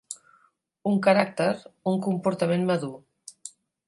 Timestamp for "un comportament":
1.91-2.65